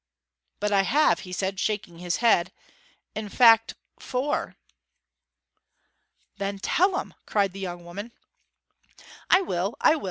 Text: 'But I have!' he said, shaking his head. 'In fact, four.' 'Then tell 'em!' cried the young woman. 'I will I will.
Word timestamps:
'But 0.59 0.71
I 0.71 0.81
have!' 0.81 1.19
he 1.19 1.31
said, 1.31 1.59
shaking 1.59 1.99
his 1.99 2.15
head. 2.25 2.51
'In 3.13 3.29
fact, 3.29 3.75
four.' 3.99 4.55
'Then 6.37 6.57
tell 6.57 6.99
'em!' 6.99 7.13
cried 7.27 7.51
the 7.53 7.59
young 7.59 7.85
woman. 7.85 8.11
'I 9.29 9.41
will 9.43 9.77
I 9.79 9.93
will. 9.93 9.99